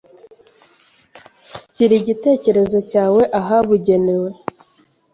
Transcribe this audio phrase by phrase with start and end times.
[1.75, 4.29] shyira igitekerezo cyawe ahabugenewe.